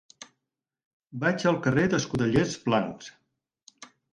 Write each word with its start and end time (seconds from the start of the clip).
Vaig 1.25 1.45
al 1.51 1.61
carrer 1.67 1.83
d'Escudellers 1.91 2.59
Blancs. 2.65 3.13